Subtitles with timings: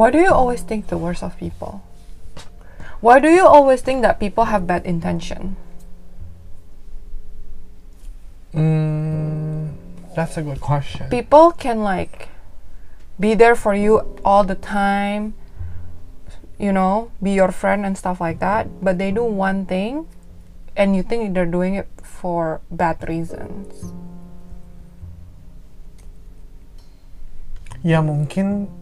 [0.00, 1.84] Why do you always think the worst of people?
[3.04, 5.60] Why do you always think that people have bad intention?
[8.56, 9.76] Mm,
[10.16, 11.10] that's a good question.
[11.10, 12.32] People can like
[13.20, 15.34] be there for you all the time,
[16.56, 20.08] you know, be your friend and stuff like that, but they do one thing
[20.80, 23.92] and you think they're doing it for bad reasons.
[27.84, 28.79] Ya mungkin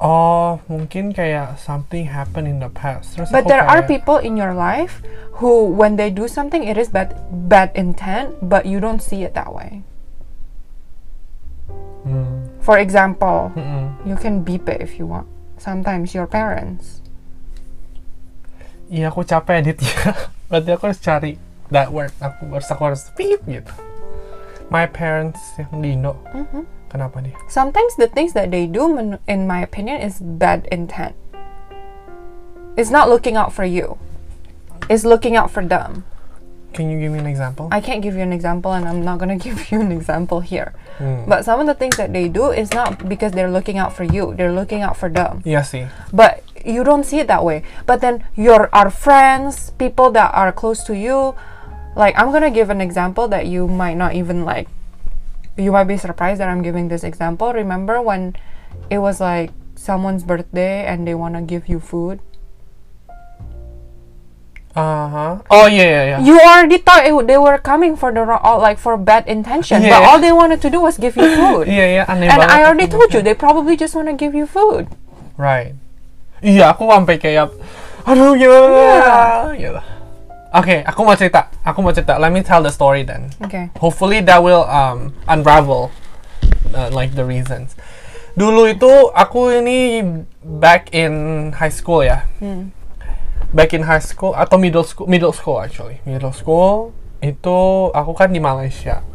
[0.00, 3.20] Oh, mungkin kayak something happened in the past.
[3.20, 5.04] Terus But there are kayak- people in your life
[5.44, 9.36] who, when they do something, it is bad, bad intent, but you don't see it
[9.36, 9.84] that way.
[12.00, 13.92] Hmm, For example, mm-mm.
[14.08, 15.28] you can beep it if you want.
[15.60, 17.04] Sometimes your parents.
[18.88, 20.16] Iya aku capek edit ya.
[20.48, 21.32] Berarti aku harus cari
[21.68, 22.10] that word.
[22.18, 23.68] Aku harus aku harus beep gitu.
[24.72, 26.16] My parents yang di Indo.
[26.32, 26.64] Mhm.
[26.90, 27.38] Kenapa dia?
[27.46, 31.14] Sometimes the things that they do, in- in my opinion, is bad intent.
[32.76, 33.98] It's not looking out for you.
[34.88, 36.04] It's looking out for them.
[36.72, 37.66] Can you give me an example?
[37.70, 40.74] I can't give you an example, and I'm not gonna give you an example here.
[40.98, 41.26] Hmm.
[41.26, 44.04] But some of the things that they do is not because they're looking out for
[44.04, 44.34] you.
[44.34, 45.42] They're looking out for them.
[45.46, 45.86] Iya sih.
[46.14, 50.52] but you don't see it that way but then your our friends people that are
[50.52, 51.32] close to you
[51.96, 54.68] like i'm gonna give an example that you might not even like
[55.56, 58.34] you might be surprised that i'm giving this example remember when
[58.88, 62.20] it was like someone's birthday and they want to give you food
[64.70, 65.42] Uh-huh.
[65.50, 66.16] Oh yeah, iya iya.
[66.22, 69.82] you already thought it, they were coming for the wrong, all, like for bad intention
[69.82, 70.06] but Yeah.
[70.06, 72.06] all they wanted to do was give you food yeah, yeah.
[72.06, 74.86] aneh and i already told you they probably just want to give you food
[75.34, 75.74] Right.
[76.38, 77.50] Iya, aku sampai kayak
[78.06, 79.50] aduh gimana?
[79.58, 79.80] Gitu.
[80.50, 81.46] Oke, aku mau cerita.
[81.62, 82.18] Aku mau cerita.
[82.18, 83.30] Let me tell the story then.
[83.38, 85.94] okay Hopefully that will um, unravel
[86.74, 87.78] uh, like the reasons.
[88.34, 90.02] Dulu itu aku ini
[90.42, 92.26] back in high school ya.
[92.42, 92.74] Hmm.
[93.54, 96.02] Back in high school atau middle school, middle school actually.
[96.02, 99.06] Middle school itu aku kan di Malaysia.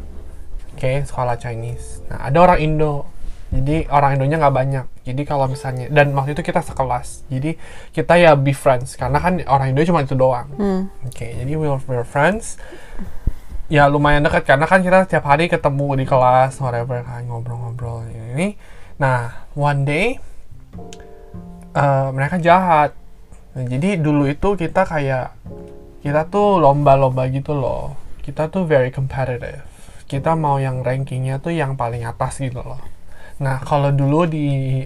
[0.75, 2.03] Oke, sekolah Chinese.
[2.11, 3.07] Nah, ada orang Indo.
[3.55, 4.85] Jadi orang Indonya nggak banyak.
[5.07, 7.23] Jadi kalau misalnya dan waktu itu kita sekelas.
[7.31, 7.55] Jadi
[7.95, 10.51] kita ya be friends karena kan orang Indo cuma itu doang.
[10.59, 10.81] Hmm.
[11.07, 12.59] Oke, jadi we were, we were friends.
[13.71, 18.59] Ya lumayan dekat karena kan kita tiap hari ketemu di kelas, whatever kan ngobrol-ngobrol ini.
[18.99, 20.05] Nah, one day
[21.71, 22.91] eh, mereka jahat.
[23.55, 25.31] Nah, jadi dulu itu kita kayak
[26.03, 27.95] kita tuh lomba-lomba gitu loh.
[28.19, 29.63] Kita tuh very competitive.
[30.05, 32.94] Kita mau yang rankingnya tuh yang paling atas gitu loh.
[33.39, 34.83] Nah, kalau dulu di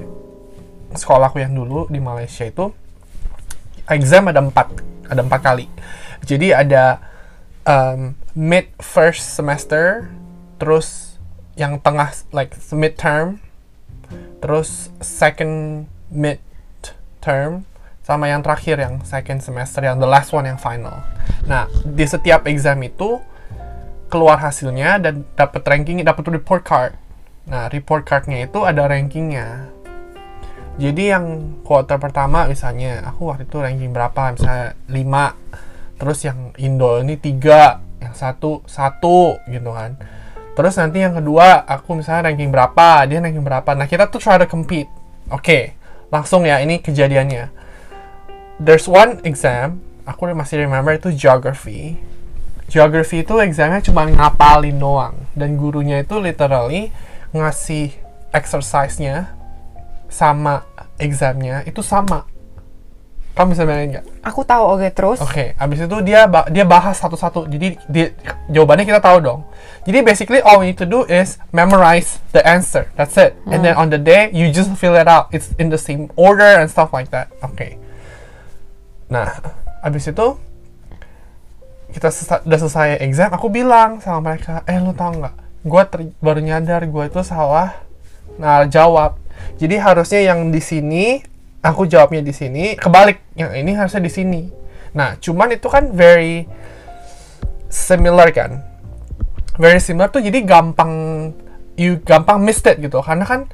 [0.94, 2.74] sekolahku yang dulu di Malaysia itu
[3.90, 4.68] exam ada empat,
[5.10, 5.66] ada empat kali.
[6.26, 7.02] Jadi ada
[7.66, 10.09] um, mid first semester,
[10.58, 11.18] terus
[11.54, 13.42] yang tengah like mid term,
[14.42, 16.42] terus second mid
[17.22, 17.66] term,
[18.02, 21.06] sama yang terakhir yang second semester yang the last one yang final.
[21.46, 23.22] Nah di setiap exam itu
[24.09, 26.94] keluar hasilnya dan dapat ranking, dapat report card.
[27.50, 29.74] Nah report cardnya itu ada rankingnya.
[30.80, 34.32] Jadi yang quarter pertama misalnya aku waktu itu ranking berapa?
[34.32, 40.00] Misalnya 5 terus yang Indo ini tiga yang satu satu gitu kan.
[40.56, 43.04] Terus nanti yang kedua aku misalnya ranking berapa?
[43.12, 43.76] Dia ranking berapa?
[43.76, 44.88] Nah kita tuh try to compete.
[45.28, 45.76] Oke
[46.14, 47.52] langsung ya ini kejadiannya.
[48.62, 52.00] There's one exam aku masih remember itu geography.
[52.70, 55.16] Geography itu examnya cuma ngapalin doang.
[55.36, 56.94] Dan gurunya itu literally
[57.31, 57.94] ngasih
[58.34, 59.34] exercise-nya
[60.09, 60.66] sama
[60.97, 62.25] examnya itu sama
[63.38, 67.47] kamu bisa bayangin nggak aku tahu oke terus Oke, abis itu dia dia bahas satu-satu.
[67.47, 68.12] Jadi dia,
[68.51, 69.47] jawabannya kita tahu dong.
[69.88, 72.91] Jadi basically all we need to do is memorize the answer.
[73.00, 73.40] That's it.
[73.47, 75.31] And then on the day you just fill it out.
[75.31, 77.31] It's in the same order and stuff like that.
[77.40, 77.79] Oke.
[79.07, 79.40] Nah,
[79.88, 80.35] abis itu
[81.96, 83.31] kita sesa- udah selesai exam.
[83.31, 85.35] Aku bilang sama mereka, eh lo tau nggak?
[85.66, 85.84] Gue
[86.24, 87.79] baru nyadar gue itu salah.
[88.40, 89.20] Nah jawab.
[89.59, 91.20] Jadi harusnya yang di sini
[91.59, 93.20] aku jawabnya di sini, kebalik.
[93.35, 94.41] Yang ini harusnya di sini.
[94.96, 96.50] Nah, cuman itu kan very
[97.70, 98.64] similar kan.
[99.59, 100.91] Very similar tuh jadi gampang
[101.76, 103.03] you gampang missed it gitu.
[103.03, 103.52] Karena kan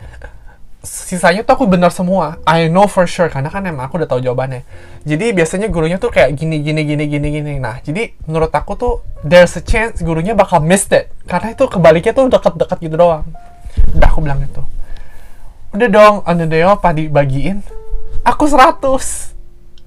[0.86, 2.40] sisanya tuh aku benar semua.
[2.46, 4.64] I know for sure karena kan emang aku udah tahu jawabannya.
[5.04, 7.54] Jadi biasanya gurunya tuh kayak gini gini gini gini gini.
[7.58, 8.94] Nah, jadi menurut aku tuh
[9.26, 11.12] there's a chance gurunya bakal missed it.
[11.26, 13.26] Karena itu kebaliknya tuh deket-deket gitu doang.
[13.92, 14.64] Udah aku bilang itu.
[15.76, 17.60] Udah dong, on the day off pas dibagiin,
[18.24, 18.80] aku 100.
[18.80, 19.28] Terus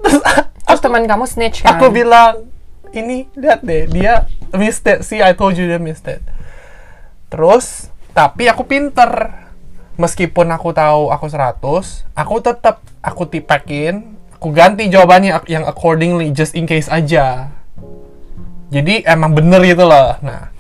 [0.78, 2.46] terus teman kamu snitch kan aku bilang
[2.94, 6.22] ini lihat deh dia missed it see I told you dia missed it
[7.32, 9.32] terus tapi aku pinter
[9.98, 16.54] meskipun aku tahu aku 100, aku tetap aku tipekin, aku ganti jawabannya yang accordingly just
[16.54, 17.50] in case aja.
[18.70, 20.14] Jadi emang bener gitu loh.
[20.22, 20.54] Nah,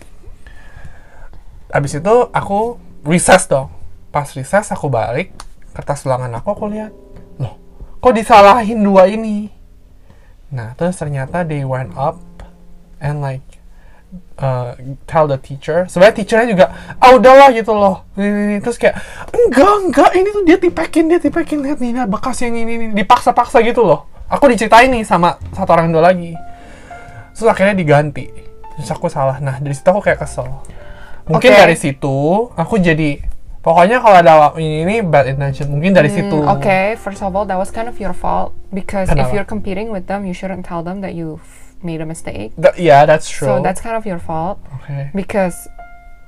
[1.70, 2.76] abis itu aku
[3.06, 3.70] recess dong.
[4.10, 5.30] Pas recess aku balik,
[5.70, 6.90] kertas ulangan aku aku lihat,
[7.38, 7.54] loh,
[8.02, 9.54] kok disalahin dua ini?
[10.50, 12.18] Nah, terus ternyata they went up
[12.98, 13.44] and like
[14.38, 14.74] uh,
[15.04, 15.84] tell the teacher.
[15.90, 16.66] Sebenarnya teachernya juga,
[16.98, 18.06] ah udahlah gitu loh.
[18.16, 18.96] Ini, ini, ini." Terus kayak,
[19.34, 22.86] enggak, enggak, ini tuh dia tipekin, dia tipekin, lihat nih, nah, bekas yang ini, ini,
[22.96, 24.08] dipaksa-paksa gitu loh.
[24.28, 26.36] Aku diceritain nih sama satu orang dua lagi.
[27.32, 28.28] Terus akhirnya diganti.
[28.76, 29.40] Terus aku salah.
[29.40, 30.46] Nah, dari situ aku kayak kesel.
[31.28, 31.60] Mungkin Oke.
[31.60, 32.16] dari situ,
[32.56, 33.20] aku jadi,
[33.60, 35.68] pokoknya kalau ada ini, ini bad intention.
[35.68, 36.40] Mungkin dari situ.
[36.40, 39.32] Mm, okay, first of all, that was kind of your fault because if Kenapa?
[39.36, 41.36] you're competing with them, you shouldn't tell them that you
[41.82, 42.52] made a mistake.
[42.60, 43.48] Th- yeah, that's true.
[43.48, 45.10] So that's kind of your fault okay.
[45.14, 45.68] because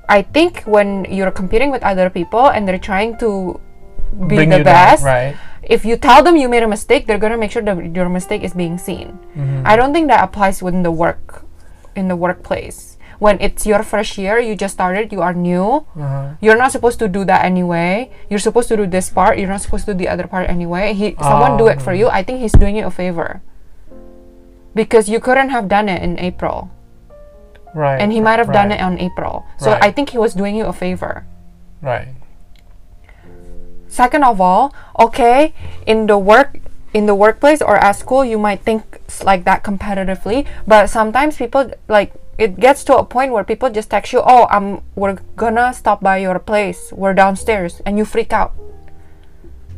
[0.08, 3.60] I think when you're competing with other people and they're trying to
[4.26, 5.36] be Bring the you down, best, right?
[5.62, 8.42] if you tell them you made a mistake, they're gonna make sure that your mistake
[8.42, 9.18] is being seen.
[9.36, 9.62] Mm-hmm.
[9.64, 11.44] I don't think that applies within the work,
[11.94, 12.96] in the workplace.
[13.20, 15.84] When it's your first year, you just started, you are new.
[15.94, 16.34] Uh-huh.
[16.40, 18.10] You're not supposed to do that anyway.
[18.30, 19.38] You're supposed to do this part.
[19.38, 20.94] You're not supposed to do the other part anyway.
[20.94, 21.94] He, someone do it for Oh.
[21.94, 22.08] you.
[22.08, 23.42] I think he's doing you a favor
[24.74, 26.70] because you couldn't have done it in April,
[27.74, 28.00] Right.
[28.00, 29.44] and he might have done it right, on April.
[29.58, 29.82] So Right.
[29.84, 31.24] I think he was doing you a favor.
[31.82, 32.08] Right.
[33.88, 35.52] Second of all, okay,
[35.86, 36.58] in the work
[36.92, 41.70] in the workplace or at school you might think like that competitively, but sometimes people
[41.88, 45.72] like it gets to a point where people just text you, "Oh, I'm we're gonna
[45.74, 46.90] stop by your place.
[46.92, 48.52] We're downstairs." And you freak out.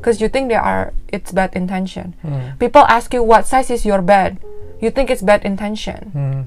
[0.00, 2.14] Cuz you think they are it's bad intention.
[2.22, 2.56] Hmm.
[2.58, 4.38] People ask you, "What size is your bed?"
[4.82, 6.10] You think it's bad intention.
[6.12, 6.42] Hmm.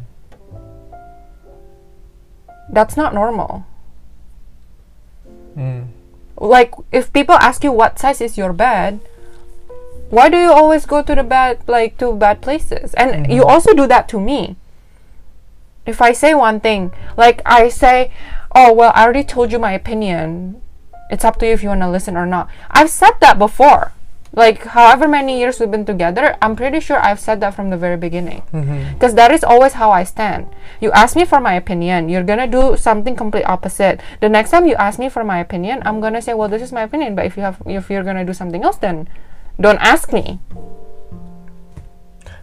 [2.70, 3.66] That's not normal.
[5.56, 5.84] Hmm.
[6.36, 9.00] like if people ask you what size is your bed
[10.10, 13.74] why do you always go to the bad, like to bad places and you also
[13.74, 14.58] do that to me
[15.86, 18.12] if i say one thing like i say
[18.54, 20.62] oh well i already told you my opinion
[21.10, 23.94] it's up to you if you want to listen or not i've said that before
[24.36, 27.80] like however many years we've been together i'm pretty sure i've said that from the
[27.80, 28.44] very beginning
[28.92, 30.48] because that is always how I stand.
[30.84, 34.00] You ask me for my opinion, you're gonna do something complete opposite.
[34.20, 36.72] The next time you ask me for my opinion, I'm gonna say, well, this is
[36.76, 37.16] my opinion.
[37.16, 39.08] But if you have, if you're gonna do something else, then
[39.60, 40.40] don't ask me.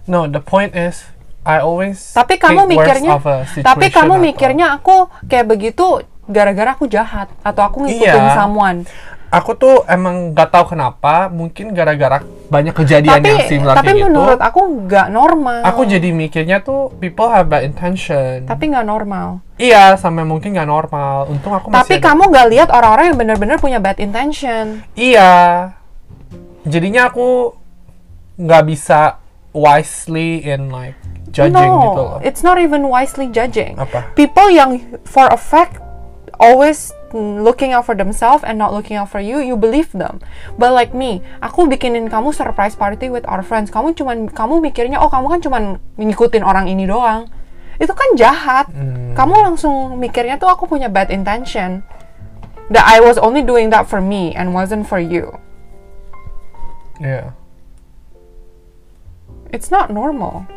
[0.06, 1.05] No, the point is,
[1.45, 6.03] I always Tapi kamu think worse mikirnya, of a tapi kamu mikirnya aku kayak begitu
[6.31, 8.35] gara-gara aku jahat atau aku ngikutin Iya.
[8.38, 8.87] someone.
[9.32, 12.20] Aku tuh emang gak tahu kenapa, mungkin gara-gara
[12.52, 14.06] banyak kejadian Tapi yang similar tapi kayak gitu.
[14.12, 15.64] menurut aku nggak normal.
[15.64, 18.44] Aku jadi mikirnya tuh people have bad intention.
[18.44, 19.40] tapi nggak normal.
[19.56, 21.32] iya, sampai mungkin gak normal.
[21.32, 24.84] Untung aku Tapi masih ada- kamu nggak lihat orang-orang yang benar-benar punya bad intention.
[24.93, 25.73] Iya.
[26.62, 27.56] Jadinya aku
[28.37, 29.17] nggak bisa
[29.56, 30.96] wisely in like
[31.32, 32.19] judging no, gitu loh.
[32.20, 33.81] it's not even wisely judging.
[33.81, 34.12] Apa?
[34.12, 35.81] People yang for a fact
[36.37, 40.19] always looking out for themselves and not looking out for you, you believe them.
[40.56, 43.70] But like me, aku bikinin kamu surprise party with our friends.
[43.70, 45.62] Kamu cuman kamu mikirnya oh kamu kan cuman
[46.00, 47.31] ngikutin orang ini doang.
[47.76, 48.69] Itu kan jahat.
[48.73, 49.14] Hmm.
[49.14, 51.85] Kamu langsung mikirnya tuh aku punya bad intention.
[52.73, 55.37] That I was only doing that for me and wasn't for you.
[57.02, 57.37] Iya.
[59.52, 60.49] It's not normal.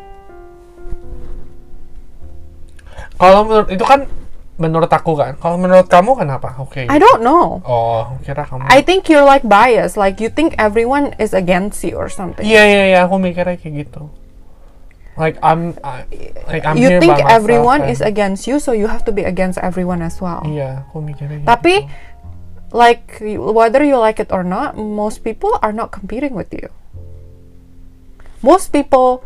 [3.16, 4.08] Kalau menurut itu kan
[4.56, 5.36] menurut aku kan.
[5.36, 6.56] Kalau menurut kamu kenapa?
[6.64, 6.88] Oke.
[6.88, 7.60] I don't know.
[7.68, 8.68] Oh, kira kamu.
[8.72, 12.44] I think you're like biased, like you think everyone is against you or something.
[12.48, 14.08] Iya iya iya, aku mikirnya kayak gitu.
[15.16, 16.04] Like I'm, I,
[16.48, 19.08] like I'm you here think by myself everyone and- is against you, so you have
[19.08, 20.44] to be against everyone as well.
[20.44, 21.48] Iya, aku mikirnya.
[21.48, 21.92] Tapi, gitu.
[22.76, 26.68] like whether you like it or not, most people are not competing with you.
[28.44, 29.24] Most people,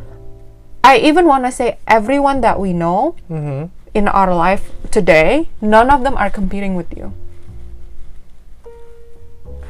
[0.86, 3.74] I even want to say everyone that we know Mhm.
[3.94, 7.14] In our life today, none of them are competing with you.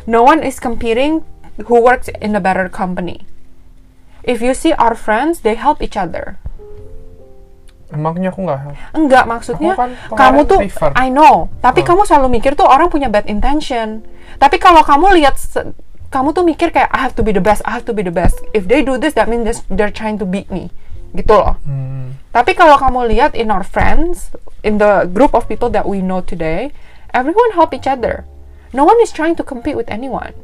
[0.07, 1.23] No one is competing
[1.67, 3.27] who works in a better company.
[4.23, 6.39] If you see our friends, they help each other.
[7.89, 8.75] Emangnya aku nggak help?
[8.93, 10.93] Enggak, maksudnya Aku kan kamu tuh prefer.
[10.93, 14.05] I know, tapi kamu selalu mikir tuh orang punya bad intention.
[14.37, 15.41] Tapi kalau kamu lihat
[16.13, 18.13] kamu tuh mikir kayak I have to be the best, I have to be the
[18.13, 18.37] best.
[18.53, 20.69] If they do this, that means they're trying to beat me.
[21.15, 21.57] Gitu loh.
[21.65, 22.19] Hmm.
[22.29, 26.21] Tapi kalau kamu lihat in our friends, in the group of people that we know
[26.21, 26.69] today,
[27.13, 28.25] everyone help each other.
[28.69, 30.37] No one is trying to compete with anyone.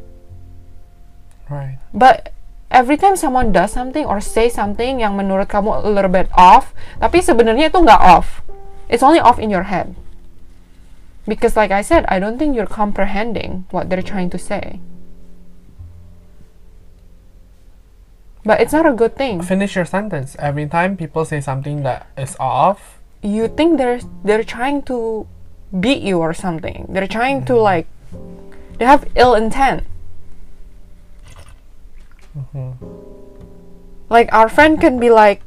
[1.46, 1.78] Right.
[1.94, 2.34] But
[2.74, 6.74] every time someone does something or say something yang menurut kamu a little bit off,
[6.98, 8.42] tapi sebenarnya itu nggak off.
[8.90, 9.94] It's only off in your head.
[11.26, 14.78] Because, like I said, I don't think you're comprehending what they're trying to say.
[18.46, 19.42] But it's not a good thing.
[19.42, 20.36] Finish your sentence.
[20.38, 25.26] Every time people say something that is off, You think they're they're trying to
[25.74, 26.86] beat you or something.
[26.94, 27.74] They're trying to mm-hmm.
[27.74, 27.88] like
[28.78, 29.90] they have ill intent.
[32.38, 32.86] Mm-hmm.
[34.14, 35.42] Like our friend can be like,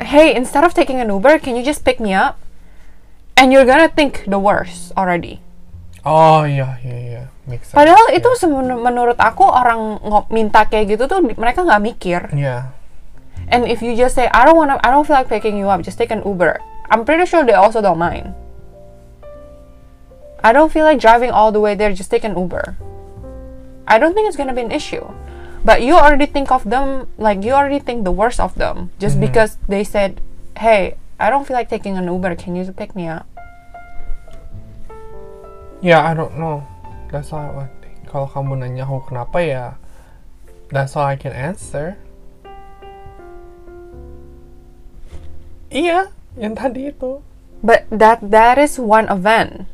[0.00, 2.40] "Hey, instead of taking an Uber, can you just pick me up?"
[3.36, 5.44] And you're gonna think the worst already.
[6.06, 7.74] Oh iya iya iya, sense.
[7.74, 9.98] Padahal itu semen- menurut aku orang
[10.30, 12.20] minta kayak gitu tuh mereka nggak mikir.
[12.32, 12.70] Yeah.
[13.46, 15.82] And if you just say, I don't wanna, I don't feel like picking you up,
[15.82, 16.58] just take an Uber.
[16.90, 18.34] I'm pretty sure they also don't mind.
[20.42, 22.78] I don't feel like driving all the way there, just take an Uber.
[23.86, 25.06] I don't think it's gonna be an issue.
[25.66, 29.18] But you already think of them, like, you already think the worst of them just
[29.18, 30.22] because they said,
[30.58, 33.26] hey, I don't feel like taking an Uber, can you pick me up?
[35.84, 36.64] Yeah, I don't know.
[37.12, 37.72] That's all I want.
[38.06, 39.64] Kalau kamu nanya aku kenapa ya,
[40.72, 42.00] that's all I can answer.
[45.68, 47.20] Iya, yang tadi itu.
[47.60, 49.66] But that that is one event.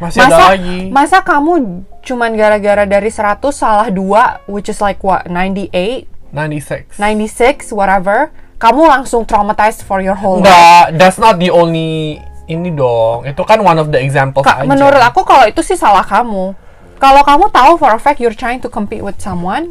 [0.00, 0.78] Masih ada Masa, lagi.
[0.88, 6.08] masa kamu cuman gara-gara dari 100 salah dua, which is like what, 98?
[6.32, 6.96] 96.
[6.96, 8.30] 96 whatever
[8.62, 13.22] kamu langsung traumatized for your whole life Enggak, that's not the only ini dong.
[13.24, 14.66] Itu kan one of the examples aja.
[14.66, 16.52] menurut aku kalau itu sih salah kamu
[16.98, 19.70] kalau kamu tahu for a fact you're trying to compete with someone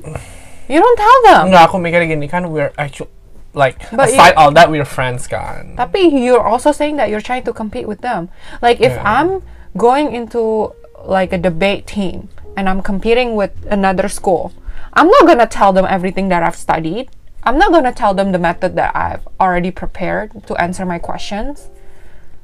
[0.66, 3.12] you don't tell them Enggak, aku mikirnya gini kan we're actually
[3.54, 5.78] like But aside all that we're friends kan.
[5.78, 8.30] tapi you're also saying that you're trying to compete with them
[8.62, 9.06] like if Yeah.
[9.06, 9.30] i'm
[9.78, 14.54] going into like a debate team and i'm competing with another school
[14.98, 17.10] i'm not gonna tell them everything that i've studied
[17.46, 21.70] i'm not gonna tell them the method that i've already prepared to answer my questions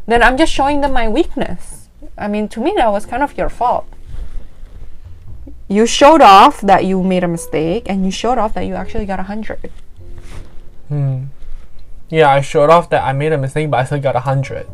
[0.08, 3.38] then i'm just showing them my weakness i mean to me that was kind of
[3.38, 3.86] your fault
[5.68, 9.06] you showed off that you made a mistake and you showed off that you actually
[9.06, 9.72] got a hundred
[12.10, 14.70] Yeah, I showed off that I made a mistake, but I still got a hundred.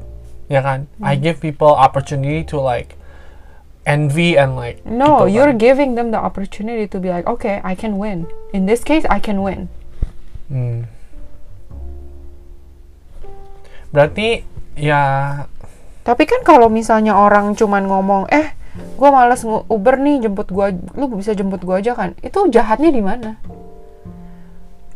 [0.51, 0.91] Ya kan?
[0.99, 1.23] I Mm.
[1.23, 2.99] give people opportunity to like
[3.87, 4.83] envy and like.
[4.83, 8.27] No, you're giving them the opportunity to be like, okay, I can win.
[8.51, 9.71] In this case, I can win.
[10.51, 10.91] Hmm.
[13.95, 14.43] Berarti
[14.75, 15.03] ya
[16.01, 21.05] Tapi kan kalau misalnya orang cuman ngomong, eh, gue males Uber nih jemput gua, lu
[21.13, 22.17] bisa jemput gua aja kan?
[22.25, 23.37] Itu jahatnya di mana?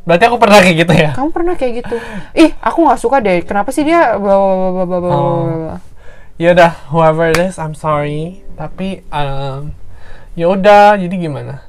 [0.05, 1.11] berarti aku pernah kayak gitu ya.
[1.17, 1.97] Kamu pernah kayak gitu?
[2.37, 3.41] Ih, aku nggak suka deh.
[3.41, 4.13] Kenapa sih dia?
[4.21, 5.77] bla, bla, bla, bla, bla, bla, Oh.
[6.37, 8.45] Ya udah, whoever it is, I'm sorry.
[8.53, 9.73] Tapi um,
[10.37, 11.64] ya udah, jadi gimana?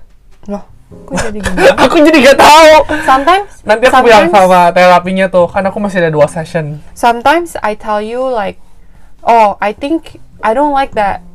[0.86, 1.66] Jadi gini?
[1.82, 2.70] aku jadi gak tahu.
[3.02, 6.78] Sometimes, Nanti aku bilang sama terapinya tuh, kan aku masih ada dua session.
[6.94, 8.62] sometimes I tell you like,
[9.26, 11.26] oh, I think I don't like that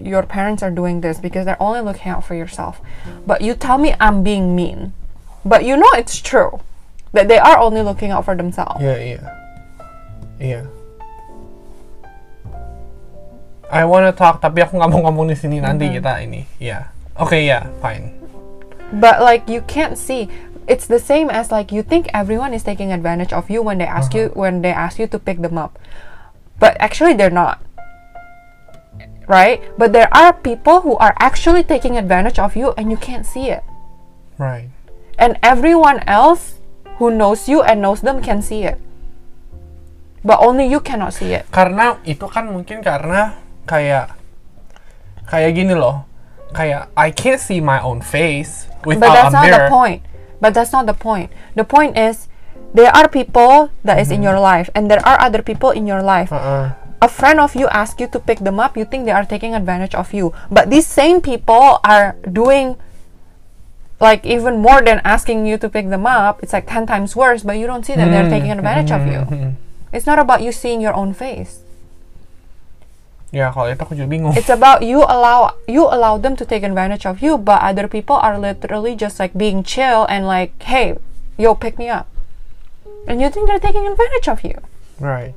[0.00, 2.80] your parents are doing this because they're only looking out for yourself.
[3.28, 4.96] But you tell me I'm being mean.
[5.44, 6.60] But you know it's true
[7.12, 8.80] that they are only looking out for themselves.
[8.80, 9.22] Iya, iya.
[10.38, 10.60] Iya.
[13.68, 16.48] I wanna talk, tapi aku nggak mau ngomong di sini nanti kita ini.
[16.56, 16.88] Iya.
[17.20, 18.17] Oke, ya, fine.
[18.92, 20.28] But like you can't see.
[20.68, 23.88] It's the same as like you think everyone is taking advantage of you when they
[23.88, 25.78] ask you when they ask you to pick them up.
[26.60, 27.62] But actually they're not.
[29.28, 29.60] Right?
[29.76, 33.48] But there are people who are actually taking advantage of you and you can't see
[33.48, 33.64] it.
[34.38, 34.72] Right.
[35.18, 36.62] and everyone else
[37.02, 38.78] who knows you and knows them can see it
[40.22, 43.34] but only you cannot see it Karena itu kan mungkin karena
[43.68, 44.14] kayak
[45.28, 46.07] kayak gini loh.
[46.54, 49.64] Kayak I can't see my own face without but that's a not mirror.
[49.64, 50.02] the point.
[50.40, 51.30] But that's not the point.
[51.54, 52.28] The point is
[52.72, 54.24] there are people that is in mm-hmm.
[54.24, 56.32] your life and there are other people in your life.
[56.32, 56.74] Uh-uh.
[56.98, 59.54] a friend of you asks you to pick them up you think they are taking
[59.54, 60.34] advantage of you.
[60.50, 62.74] But these same people are doing
[64.00, 66.42] like even more than asking you to pick them up.
[66.42, 68.34] It's like 10 times worse but you don't see that they're mm-hmm.
[68.34, 69.20] taking advantage of you.
[69.26, 69.50] Mm-hmm.
[69.92, 71.62] It's not about you seeing your own face
[73.28, 74.32] Ya, kalau itu aku juga bingung.
[74.32, 78.16] it's about you allow you allow them to take advantage of you but other people
[78.16, 80.96] are literally just like being chill and like hey
[81.36, 82.08] yo pick me up
[83.04, 84.56] and you think they're taking advantage of you
[84.96, 85.36] Right.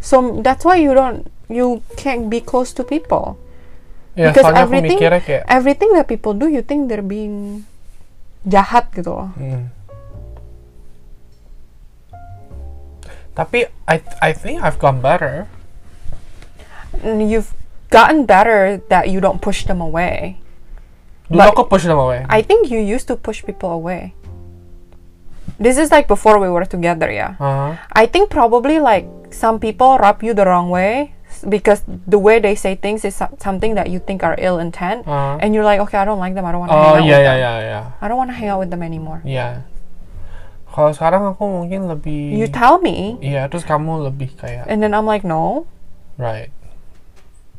[0.00, 3.38] so that's why you don't you can't be close to people
[4.12, 7.64] Ya, because everything kayak everything that people do you think they're being
[8.44, 9.72] jahat gitu loh Hmm.
[13.32, 15.48] Tapi I I think I've gone better.
[17.02, 17.52] You've
[17.88, 20.38] gotten better that you don't push them away
[21.32, 22.24] Dulu But- aku push them away.
[22.28, 24.12] I think you used to push people away
[25.62, 27.38] this is like before we were together, yeah.
[27.38, 27.78] Uh-huh.
[27.92, 31.14] I think probably like some people rub you the wrong way
[31.46, 35.38] because the way they say things is something that you think are ill intent, Uh-huh.
[35.38, 36.42] and you're like, okay, I don't like them.
[36.46, 37.38] I don't want to Oh hang out iya with iya them.
[37.38, 37.80] iya iya.
[38.00, 39.22] I don't want to hang out with them anymore.
[39.22, 39.62] Iya.
[40.72, 44.96] Kalau sekarang aku mungkin lebih You tell me, Iya, terus kamu lebih kayak and then
[44.96, 45.68] I'm like, no.
[46.16, 46.48] right.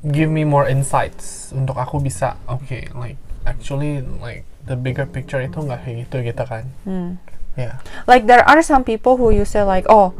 [0.04, 3.16] Give me more insights untuk aku bisa oke, like
[3.48, 6.66] actually like the bigger picture itu nggak kayak gitu gitu kan.
[6.84, 7.22] Hmm.
[7.56, 7.80] Iya.
[8.10, 10.12] Like there are some people who you say like, oh,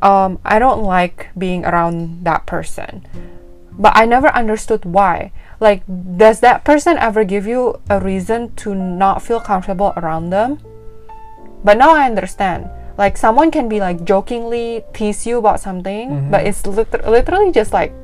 [0.00, 3.04] um, I don't like being around that person,
[3.74, 5.34] but I never understood why.
[5.60, 10.62] Like, does that person ever give you a reason to not feel comfortable around them?
[11.64, 12.70] But now I understand.
[12.98, 16.30] Like someone can be like jokingly tease you about something, mm-hmm.
[16.30, 17.94] but it's lit- literally just like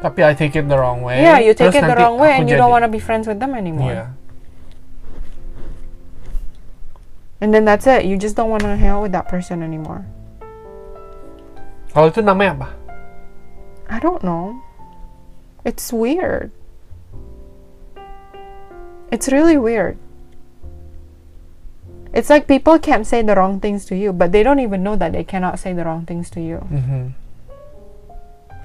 [0.00, 1.20] Tapi I take it the wrong way.
[1.20, 3.28] yeah, you take terus it the wrong way and you don't want to be friends
[3.28, 3.92] with them anymore.
[3.92, 4.08] Yeah.
[7.40, 8.04] And then that's it.
[8.04, 10.08] You just don't want to hang out with that person anymore.
[11.92, 12.68] Kalau itu namanya apa?
[13.92, 14.60] I don't know.
[15.64, 16.52] It's weird.
[19.12, 20.00] It's really weird.
[22.12, 24.96] It's like people can't say the wrong things to you, but they don't even know
[24.96, 26.58] that they cannot say the wrong things to you.
[26.70, 27.12] Mhm.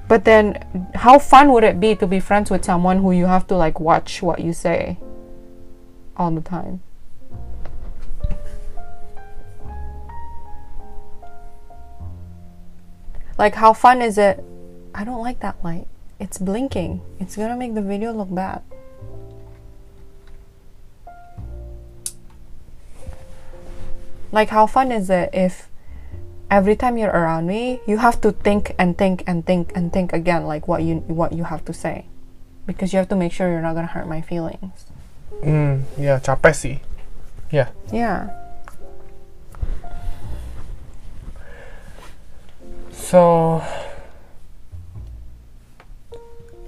[0.07, 0.63] But then,
[0.95, 3.79] how fun would it be to be friends with someone who you have to like
[3.79, 4.97] watch what you say
[6.17, 6.81] all the time?
[13.37, 14.43] Like, how fun is it?
[14.93, 15.87] I don't like that light.
[16.19, 17.01] It's blinking.
[17.19, 18.61] It's gonna make the video look bad.
[24.31, 25.69] Like, how fun is it if
[26.49, 30.13] every time you're around me, you have to think and think and think and think
[30.13, 32.05] again, like what you what you have to say,
[32.65, 34.87] because you have to make sure you're not gonna hurt my feelings.
[35.43, 36.77] Hmm, ya capek sih.
[37.51, 37.69] Ya.
[37.91, 38.29] Yeah.
[42.91, 43.61] So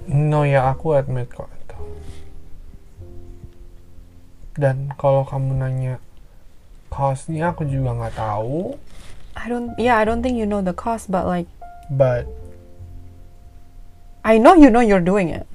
[0.08, 1.78] No ya aku admit kok itu.
[4.56, 6.00] Dan kalau kamu nanya
[6.98, 8.74] costnya aku juga nggak tahu,
[9.38, 9.70] I don't.
[9.78, 11.46] Yeah, I don't think you know the cost, but like
[11.86, 12.26] but
[14.26, 15.46] I know you know you're doing it.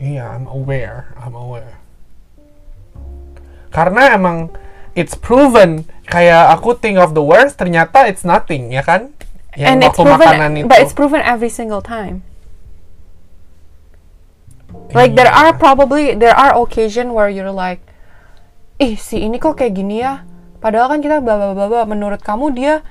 [0.00, 1.76] iya I'm aware, I'm aware.
[3.68, 4.48] Karena emang
[4.96, 9.12] it's proven kayak aku think of the worst ternyata it's nothing ya kan?
[9.52, 10.68] Yang and it's waktu makanan proven, itu.
[10.72, 12.24] but it's proven every single time.
[14.96, 15.60] Like there are Iya.
[15.60, 17.84] probably there are occasion where you're like,
[18.80, 20.24] ih si ini kok kayak gini ya.
[20.58, 21.82] Padahal kan kita bla bla bla bla.
[21.86, 22.82] Menurut kamu dia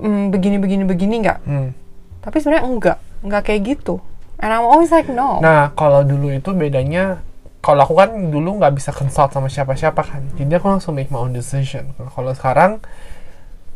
[0.00, 1.38] mm, begini begini begini nggak?
[1.44, 1.70] Hmm.
[2.20, 4.00] Tapi sebenarnya enggak, enggak kayak gitu.
[4.40, 5.40] And I'm always like no.
[5.44, 7.20] Nah, kalau dulu itu bedanya,
[7.60, 11.20] kalau aku kan dulu nggak bisa consult sama siapa-siapa kan, jadi aku langsung make my
[11.20, 11.92] own decision.
[11.96, 12.80] Kalau sekarang,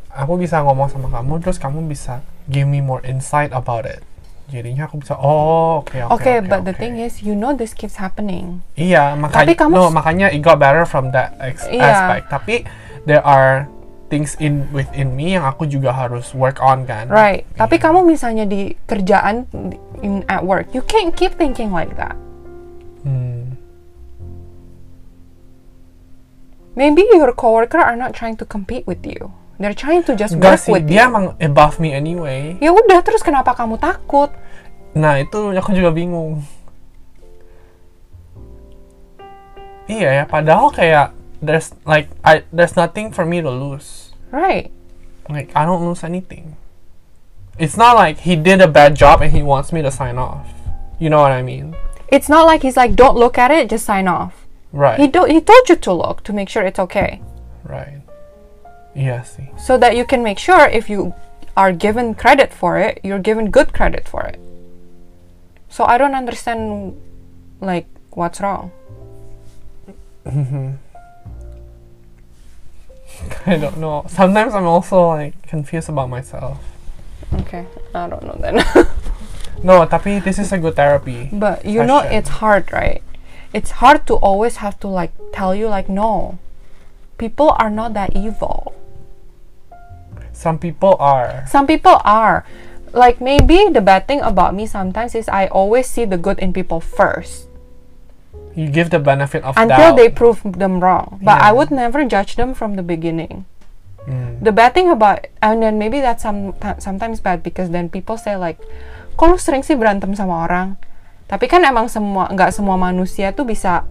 [0.09, 4.01] aku bisa ngomong sama kamu, terus kamu bisa give me more insight about it.
[4.49, 6.21] Jadinya aku bisa, oh oke oke.
[6.21, 8.64] okay, oke, but the oke." thing is, you know this keeps happening.
[8.77, 11.85] iya makanya, Tapi kamu no, makanya it got better from that ex- Iya.
[11.85, 12.25] aspect.
[12.33, 12.55] Tapi
[13.05, 13.69] there are
[14.09, 17.09] things in within me yang aku juga harus work on kan.
[17.09, 17.49] Right.
[17.57, 17.83] Tapi Iya.
[17.88, 19.49] kamu misalnya di kerjaan
[20.01, 22.14] in at work, you can't keep thinking like that.
[23.03, 23.57] Hmm.
[26.75, 29.31] Maybe your coworker are not trying to compete with you.
[29.62, 31.11] They're trying to just Enggak work sih, with dia you.
[31.14, 32.59] emang above me anyway.
[32.59, 34.35] Ya udah, terus kenapa kamu takut?
[34.99, 36.43] Nah itu aku juga bingung.
[39.87, 41.14] Iya ya, padahal kayak
[41.46, 44.12] there's like I there's nothing for me to lose.
[44.30, 44.70] Right.
[45.28, 46.57] Like I don't lose anything.
[47.59, 50.48] It's not like he did a bad job and he wants me to sign off.
[50.98, 51.76] You know what I mean?
[52.09, 54.46] It's not like he's like, don't look at it, just sign off.
[54.72, 54.98] Right.
[54.98, 57.22] He do- he told you to look to make sure it's okay,
[57.62, 58.02] right.
[58.94, 59.50] Iya sih.
[59.59, 61.14] so that you can make sure if you
[61.57, 64.38] are given credit for it, you're given good credit for it.
[65.70, 66.94] So I don't understand,
[67.61, 68.70] like, what's wrong.
[70.26, 70.78] Mm-hmm.
[73.46, 74.05] I don't know.
[74.09, 76.59] Sometimes I'm also like confused about myself.
[77.40, 78.62] Okay, I don't know then.
[79.64, 81.33] No, tapi this is a good therapy.
[81.33, 83.00] But you know it's hard, right?
[83.57, 86.37] It's hard to always have to like tell you like no.
[87.16, 88.77] People are not that evil.
[90.37, 91.48] Some people are.
[91.48, 92.44] Some people are.
[92.92, 96.53] Like maybe the bad thing about me sometimes is I always see the good in
[96.53, 97.48] people first
[98.55, 99.99] You give the benefit of until doubt.
[99.99, 101.19] they prove them wrong.
[101.19, 101.59] But I Yeah.
[101.59, 103.45] would never judge them from the beginning.
[104.05, 104.38] Hmm.
[104.38, 108.37] The bad thing about and then maybe that's some sometimes bad because then people say
[108.37, 108.61] like,
[109.17, 110.77] "Kok lu sering sih berantem sama orang?"
[111.25, 113.88] Tapi kan emang semua nggak semua manusia tuh bisa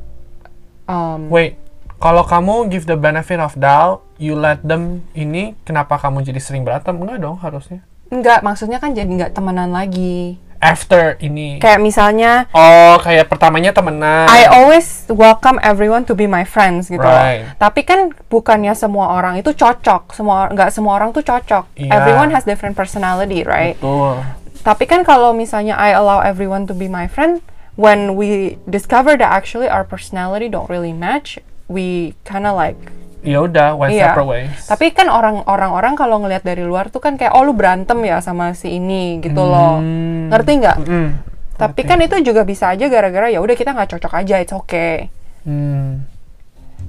[0.86, 1.58] um, Wait,
[1.98, 6.62] kalau kamu give the benefit of doubt, you let them ini kenapa kamu jadi sering
[6.62, 7.82] berantem enggak dong harusnya
[8.14, 10.38] Enggak, maksudnya kan jadi nggak temenan lagi.
[10.64, 16.48] After ini Kayak misalnya oh kayak pertamanya temenan I always welcome everyone to be my
[16.48, 17.04] friends gitu.
[17.04, 17.12] loh.
[17.12, 17.44] Right.
[17.60, 20.16] Tapi kan bukannya semua orang itu cocok.
[20.16, 21.76] Semua nggak semua orang tuh cocok.
[21.76, 21.92] Iya.
[21.92, 23.76] Everyone has different personality, right?
[23.78, 24.24] betul
[24.64, 27.44] Tapi kan kalau misalnya I allow everyone to be my friend,
[27.76, 31.36] when we discover that actually our personality don't really match,
[31.68, 32.80] we kind of like
[33.24, 34.12] ya udah went Iya.
[34.12, 37.56] separate ways Tapi kan orang-orang orang kalau ngelihat dari luar tuh kan kayak oh lu
[37.56, 39.80] berantem ya sama si ini gitu loh.
[39.80, 40.28] Hmm.
[40.28, 40.78] Ngerti nggak?
[40.84, 41.10] Mm.
[41.56, 45.08] Tapi kan itu juga bisa aja gara-gara ya udah kita nggak cocok aja, it's okay.
[45.48, 46.04] Hmm.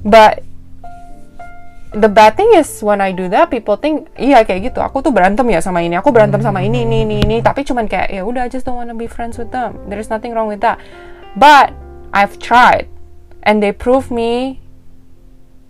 [0.02, 0.42] But
[1.94, 4.82] the bad thing is when I do that, people think iya kayak gitu.
[4.82, 7.36] Aku tuh berantem ya sama ini, aku berantem sama ini, ini, ini, ini.
[7.38, 9.78] Tapi cuman kayak ya udah, I just don't wanna be friends with them.
[9.86, 10.82] There is nothing wrong with that.
[11.38, 11.70] But
[12.10, 12.90] I've tried,
[13.46, 14.63] and they prove me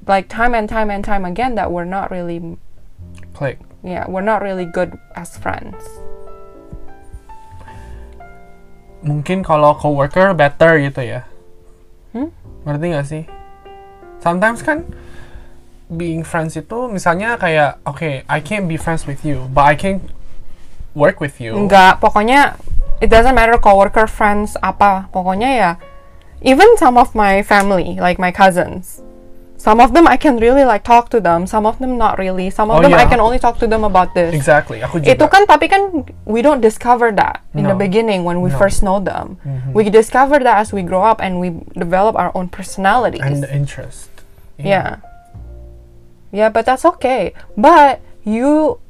[0.07, 2.57] like time and time and time again that we're not really,
[3.33, 5.77] click yeah, we're not really good as friends.
[9.05, 11.23] mungkin kalau coworker better gitu ya
[12.17, 12.31] Hmm?
[12.65, 13.25] ngerti gak sih
[14.23, 14.87] sometimes kan
[15.91, 20.01] being friends itu misalnya kayak okay I can't be friends with you but I can
[20.97, 22.57] work with you Enggak, pokoknya
[23.05, 25.11] it doesn't matter coworker, friends, apa.
[25.13, 25.71] Pokoknya ya
[26.41, 29.03] even some of my family, like my cousins.
[29.65, 32.53] Some of them I can really like talk to them, some of them not really.
[32.53, 34.37] Some of Oh, them I can only talk to them about this.
[34.37, 37.81] exactly aku juga Itu kan tapi kan we don't discover that in the No.
[37.81, 38.61] beginning when we No.
[38.61, 39.41] first know them.
[39.41, 39.73] Mhm.
[39.73, 43.25] We discover that as we grow up and we develop our own personalities.
[43.25, 44.13] and the interest
[44.61, 45.01] Yeah.
[46.29, 47.33] Yeah, but that's okay.
[47.57, 48.85] But you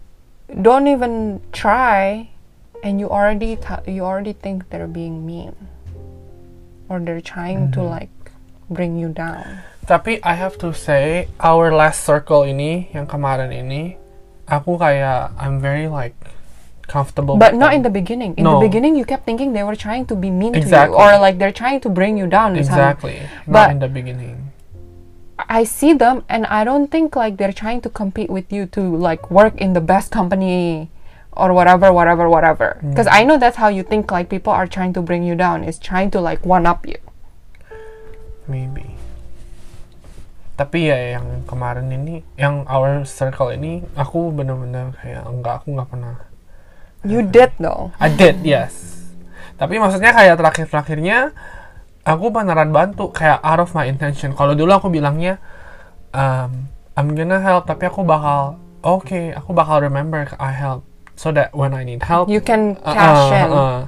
[0.51, 2.35] don't even try
[2.83, 3.55] and you already
[3.87, 5.55] you already think they're being mean
[6.91, 8.11] or they're trying to like
[8.71, 9.65] bring you down.
[9.85, 14.01] Tapi I have to say, our last circle ini, yang kemarin ini,
[14.49, 16.17] aku kayak I'm very like
[16.89, 17.37] comfortable.
[17.37, 18.37] But not in the beginning.
[18.37, 18.57] In No.
[18.61, 20.97] the beginning you kept thinking they were trying to be mean Exactly.
[20.97, 22.57] to you or like they're trying to bring you down.
[22.57, 23.21] exactly.
[23.49, 24.53] But- not in the beginning.
[25.35, 28.81] I see them and I don't think like they're trying to compete with you to
[28.81, 30.89] like work in the best company
[31.35, 32.79] or whatever, whatever, whatever.
[32.81, 32.95] Mm.
[32.95, 35.65] Because I know that's how you think like people are trying to bring you down,
[35.67, 36.97] is trying to like one up you.
[38.45, 38.97] Maybe.
[40.55, 45.89] Tapi ya yang kemarin ini, yang our circle ini, aku bener-bener kayak enggak, aku nggak
[45.91, 46.17] pernah.
[47.03, 47.91] You did though.
[47.99, 49.03] I did, yes.
[49.59, 51.35] Tapi maksudnya kayak terakhir-terakhirnya,
[52.07, 54.31] aku beneran bantu kayak out of my intention.
[54.39, 55.43] Kalau dulu aku bilangnya,
[56.15, 60.87] um, I'm gonna help, tapi aku bakal, oke, aku bakal remember I help,
[61.19, 63.49] so that when I need help, You can Uh, cash uh, in.
[63.51, 63.81] uh.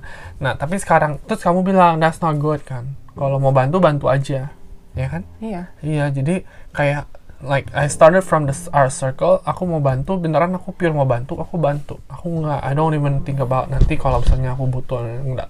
[0.42, 2.98] Nah, tapi sekarang terus kamu bilang that's not good kan.
[3.16, 4.52] Kalau mau bantu bantu aja.
[4.92, 5.24] Ya kan?
[5.40, 5.72] Yeah.
[5.80, 6.44] Iya, jadi
[6.76, 7.08] kayak
[7.44, 11.36] like I started from the our circle, aku mau bantu, beneran aku pure mau bantu,
[11.40, 12.00] aku bantu.
[12.08, 15.48] Aku nggak I don't even think about nanti kalau misalnya aku butuh enggak.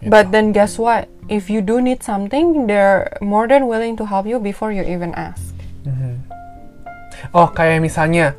[0.00, 0.10] Gitu.
[0.10, 1.08] But then guess what?
[1.28, 5.12] If you do need something, they're more than willing to help you before you even
[5.16, 5.52] ask.
[5.84, 6.24] Mhm.
[7.36, 8.34] Oh, kayak misalnya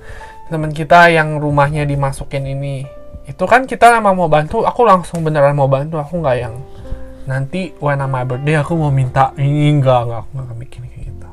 [0.51, 2.83] teman kita yang rumahnya dimasukin ini.
[3.23, 6.59] Itu kan kita emang mau bantu, aku langsung beneran mau bantu, aku nggak yang
[7.23, 11.03] nanti when on my birthday aku mau minta ini enggak, enggak, aku nggak bikin kayak
[11.07, 11.29] gitu.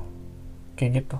[0.79, 1.19] Kayak gitu.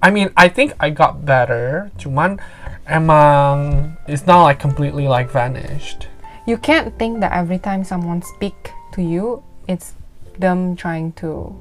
[0.00, 2.40] I mean, I think I got better, cuman
[2.88, 6.08] emang it's not like completely like vanished.
[6.48, 8.56] You can't think that every time someone speak
[8.96, 9.92] to you, it's
[10.40, 11.52] them trying to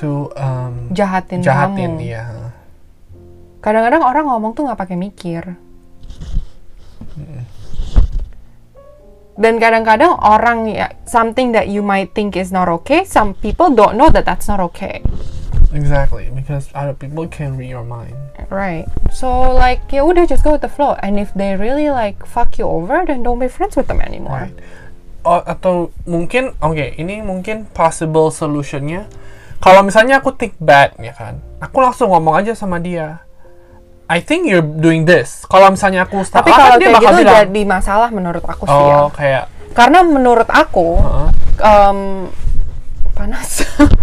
[0.00, 2.08] To um, jahatin, jahatin, kamu.
[2.08, 2.24] iya.
[3.60, 5.56] Kadang-kadang orang ngomong tuh nggak pakai mikir.
[9.40, 13.96] Dan kadang-kadang orang ya something that you might think is not okay, some people don't
[13.96, 15.00] know that that's not okay.
[15.72, 18.12] Exactly, because other people can read your mind.
[18.52, 18.84] Right.
[19.08, 21.00] So like ya udah just go with the flow.
[21.00, 24.52] And if they really like fuck you over, then don't be friends with them anymore.
[24.52, 24.58] Right.
[25.20, 29.04] Oh, atau mungkin, oke, ini mungkin possible solutionnya.
[29.60, 33.20] Kalau misalnya aku think bad, ya kan, aku langsung ngomong aja sama dia.
[34.10, 35.46] I think you're doing this.
[35.46, 38.74] Kalau misalnya aku salah, Tapi kalau dia kayak gitu bilang, jadi masalah menurut aku sih
[38.74, 38.96] ya.
[38.98, 41.28] oh kayak, Karena menurut aku Heeh.
[41.62, 41.98] um,
[43.14, 43.62] panas.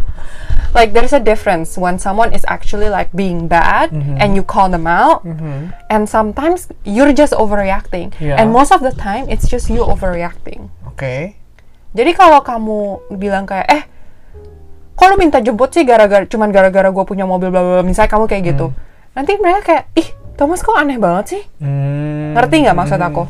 [0.77, 4.19] like there's a difference when someone is actually like being bad Mm-hmm.
[4.19, 5.23] and you call them out
[5.87, 8.37] and sometimes you're just overreacting Yeah.
[8.37, 11.33] and most of the time it's just you overreacting oke,
[11.91, 12.79] jadi kalau kamu
[13.11, 13.83] bilang kayak eh
[14.93, 18.11] kok lu minta jemput sih gara-gara cuman gara-gara gue punya mobil bla bla bla misalnya
[18.11, 18.67] kamu kayak gitu
[19.17, 23.25] nanti mereka kayak ih Thomas kok aneh banget sih Hmm, ngerti nggak maksud aku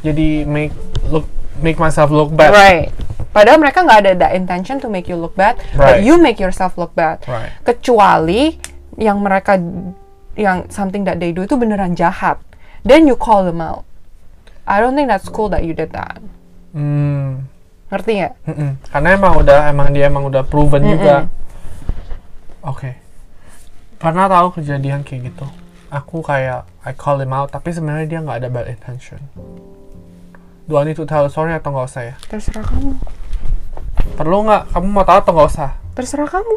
[0.00, 0.72] jadi make
[1.06, 1.28] look
[1.60, 2.48] make myself look bad.
[2.50, 2.88] right
[3.30, 6.00] padahal mereka nggak ada that intention to make you look bad but Right.
[6.00, 7.52] you make yourself look bad Right.
[7.62, 8.56] kecuali
[8.96, 9.60] yang mereka
[10.36, 12.36] yang something that they do itu beneran jahat,
[12.80, 13.88] then you call them out.
[14.64, 16.20] I don't think that's cool that you did that.
[16.72, 17.48] Hmm.
[17.88, 18.32] Ngerti nggak?
[18.88, 21.28] Karena emang udah emang dia emang udah proven juga.
[22.60, 23.00] Oke.
[23.96, 25.46] Pernah tahu kejadian kayak gitu.
[25.88, 29.20] Aku kayak I call him out tapi sebenarnya dia nggak ada bad intention.
[30.66, 32.14] Do I need to tell sorry atau nggak usah ya?
[32.26, 32.98] Terserah kamu.
[34.18, 34.62] Perlu nggak?
[34.74, 35.70] Kamu mau tahu atau nggak usah?
[35.94, 36.56] Terserah kamu.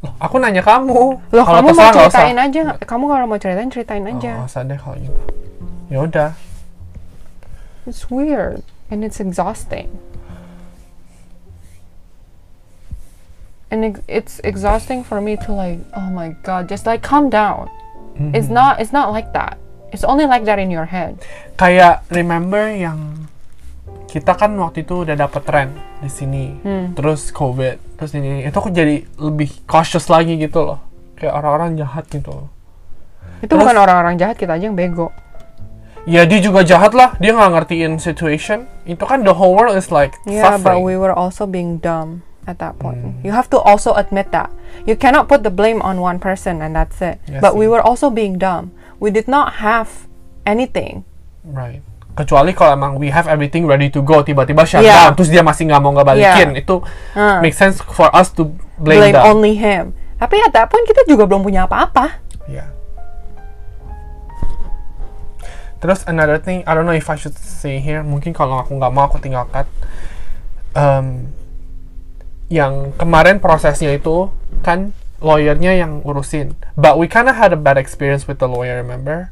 [0.00, 1.00] Loh, aku nanya kamu.
[1.32, 2.08] Loh, Kalau kamu mau nggak usah.
[2.12, 2.60] ceritain aja.
[2.78, 4.32] Kamu kalau mau ceritain ceritain Oh, aja.
[4.36, 5.20] nggak usah deh kalau gitu.
[5.88, 6.30] Ya udah.
[7.88, 8.60] It's weird
[8.92, 9.88] and it's exhausting.
[13.70, 17.70] And ex- it's exhausting for me to like, oh my god, just like calm down.
[18.34, 19.56] It's not it's not like that.
[19.94, 21.22] It's only like that in your head.
[21.56, 23.30] Kayak remember yang
[24.10, 25.68] kita kan waktu itu udah dapet tren
[26.02, 26.92] di sini, Hmm.
[26.92, 30.82] terus covid, terus ini itu aku jadi lebih cautious lagi gitu loh.
[31.14, 32.28] Kayak orang-orang jahat gitu.
[32.28, 32.48] loh.
[33.40, 35.14] Itu Terus- bukan orang-orang jahat, kita aja yang bego.
[36.04, 38.66] Ya dia juga jahat lah, dia nggak ngertiin situation.
[38.84, 40.84] Itu kan the whole world is like Yeah, but suffering.
[40.84, 42.98] we were also being dumb at that point.
[43.22, 44.50] You have to also admit that.
[44.82, 47.22] You cannot put the blame on one person and that's it.
[47.30, 48.74] Yes, but we were also being dumb.
[48.98, 50.10] We did not have
[50.42, 51.06] anything.
[51.46, 51.86] Right.
[52.18, 55.14] Kecuali kalau emang we have everything ready to go, tiba-tiba shut Yeah.
[55.14, 56.60] terus dia masih nggak mau ngebalikin, Yeah.
[56.60, 56.82] itu
[57.14, 57.38] Huh.
[57.38, 59.24] make sense for us to blame, Blame them.
[59.30, 59.94] only him.
[60.18, 62.20] Tapi at that point kita juga belum punya apa-apa.
[62.50, 62.74] Yeah.
[65.80, 68.04] Terus another thing, I don't know if I should say here.
[68.04, 69.64] Mungkin kalau aku nggak mau aku tinggal cut.
[70.76, 71.32] Um,
[72.50, 74.28] yang kemarin prosesnya itu
[74.66, 74.90] kan
[75.22, 76.58] lawyernya yang urusin.
[76.74, 79.30] But we kinda had a bad experience with the lawyer, remember?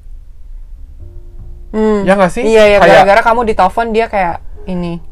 [1.74, 2.46] Ya nggak sih?
[2.46, 5.04] Iya ya, gara-gara kamu ditelepon dia kayak ini.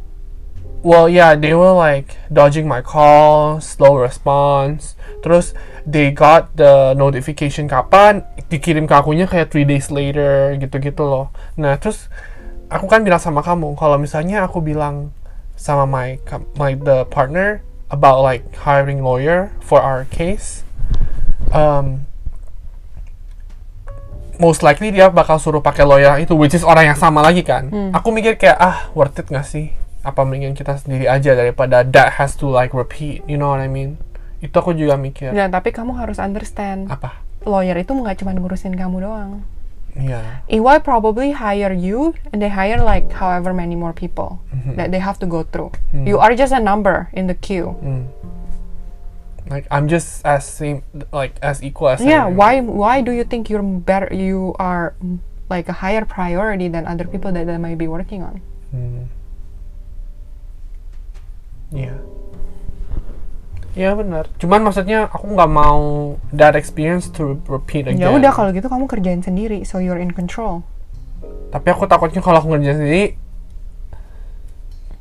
[0.86, 4.94] Well, yeah, they were like dodging my calls, slow response.
[5.20, 5.50] Terus
[5.82, 11.34] they got the notification kapan dikirim ke akunya kayak three days later gitu-gitu loh.
[11.58, 12.06] Nah, terus
[12.70, 15.10] aku kan bilang sama kamu kalau misalnya aku bilang
[15.58, 16.22] sama my
[16.54, 20.66] my the partner about like hiring lawyer for our case,
[21.54, 22.06] um,
[24.36, 27.68] most likely dia bakal suruh pakai lawyer itu, which is orang yang sama lagi kan.
[27.94, 29.72] Aku mikir kayak ah worth it gak sih?
[30.06, 33.66] Apa mendingan kita sendiri aja daripada that has to like repeat, you know what I
[33.66, 33.98] mean?
[34.38, 35.34] Itu aku juga mikir.
[35.34, 37.24] Dan tapi kamu harus understand, Apa?
[37.46, 39.42] lawyer itu nggak cuma ngurusin kamu doang.
[39.96, 40.44] Iya.
[40.48, 44.76] EY probably hire you and they hire like however many more people mm-hmm.
[44.76, 45.72] that they have to go through.
[45.94, 46.06] Mm.
[46.06, 47.76] You are just a number in the queue.
[47.80, 48.04] Mm.
[49.48, 50.82] Like I'm just as same
[51.12, 55.18] like as equal as Yeah, why why do you think you're better you are mm,
[55.48, 58.42] like a higher priority than other people that they might be working on?
[58.74, 59.06] Mm.
[61.72, 62.15] Iya.
[63.76, 64.32] Iya benar.
[64.40, 68.00] Cuman maksudnya aku nggak mau that experience to repeat again.
[68.00, 70.64] Ya udah kalau gitu kamu kerjain sendiri so you're in control.
[71.52, 73.04] Tapi aku takutnya kalau aku ngerjain sendiri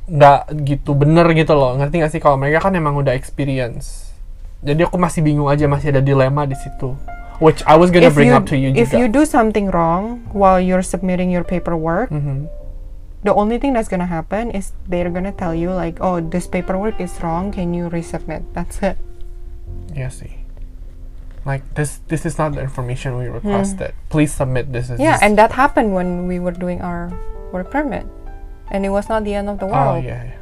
[0.06, 1.72] nggak gitu bener gitu loh.
[1.80, 4.12] Ngerti nggak sih kalau mereka kan emang udah experience.
[4.60, 6.92] Jadi aku masih bingung aja masih ada dilema di situ.
[7.40, 9.00] Which I was gonna bring up to you if juga.
[9.00, 12.48] you do something wrong while you're submitting your paperwork, Mhm.
[13.26, 17.02] The only thing that's gonna happen is they're gonna tell you like, oh, this paperwork
[17.02, 17.50] is wrong.
[17.50, 18.46] Can you resubmit?
[18.54, 18.96] That's it.
[19.92, 20.32] Iya sih.
[21.42, 23.94] Like this, this is not the information we requested.
[24.10, 24.90] Please submit this.
[24.90, 25.06] Is Hmm.
[25.06, 27.10] Yeah, this- and that happened when we were doing our
[27.54, 28.02] work permit,
[28.70, 30.02] and it was not the end of the Oh world.
[30.02, 30.18] iya.
[30.26, 30.36] iya.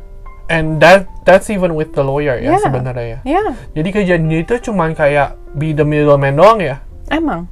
[0.48, 2.60] And that that's even with the lawyer ya Yeah.
[2.60, 3.18] sebenarnya ya.
[3.24, 6.84] Yeah, Jadi kejadian itu cuman kayak be the middleman doang ya.
[7.08, 7.48] emang.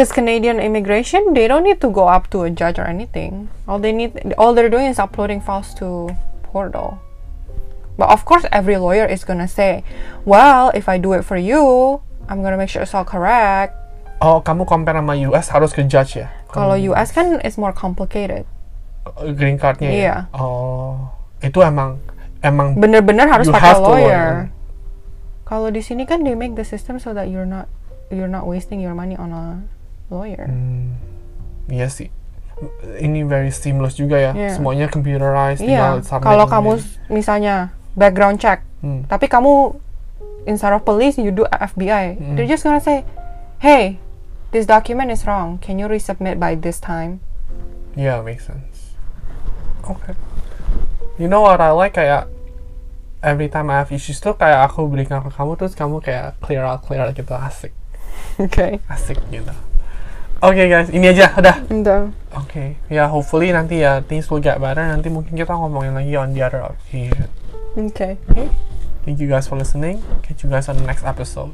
[0.00, 3.52] Because Canadian immigration, they don't need to go up to a judge or anything.
[3.68, 6.08] All they need, all they're doing is uploading files to
[6.40, 6.96] portal.
[8.00, 9.84] But of course, every lawyer is gonna say,
[10.24, 12.00] "Well, if I do it for you,
[12.32, 13.76] I'm gonna make sure it's all correct."
[14.24, 16.32] Oh, kamu compare sama US harus ke judge ya?
[16.48, 18.48] Kalau US kan is more complicated.
[19.36, 20.00] green cardnya ya?
[20.00, 20.16] Iya.
[20.32, 21.12] Oh,
[21.44, 22.00] itu emang
[22.40, 24.48] emang Bener-bener harus pakai lawyer.
[25.44, 27.68] Kalau di sini kan they make the system so that you're not
[28.08, 29.60] you're not wasting your money on a
[30.10, 30.46] lawyer.
[30.46, 30.98] Hmm,
[31.70, 32.10] iya sih.
[33.00, 34.32] Ini very seamless juga ya.
[34.36, 34.52] Iya.
[34.52, 35.64] Semuanya computerized.
[35.64, 36.76] Iya, submit kalau kamu
[37.08, 39.08] misalnya background check, Hmm.
[39.08, 39.80] tapi kamu
[40.44, 42.36] instead of police you do FBI, Hmm.
[42.36, 43.06] they're just gonna say,
[43.64, 43.96] "Hey,
[44.52, 45.56] this document is wrong.
[45.56, 47.24] Can you resubmit by this time?"
[47.96, 48.92] Yeah, makes sense.
[49.80, 50.12] Okay.
[51.16, 52.28] You know what I like kayak
[53.20, 56.64] every time I have issues tuh kayak aku berikan ke kamu terus kamu kayak clear
[56.64, 57.72] out clear out gitu asik
[58.46, 58.80] Okay.
[58.88, 59.52] asik gitu.
[60.40, 61.56] Oke guys, ini aja udah.
[61.68, 62.16] Udah.
[62.32, 64.80] Oke, ya hopefully nanti ya things will get better.
[64.80, 67.28] Nanti mungkin kita ngomongin lagi on the other occasion.
[67.76, 68.16] Okay.
[68.32, 68.48] Okay?
[69.04, 70.00] Thank you guys for listening.
[70.24, 71.52] Catch you guys on the next episode.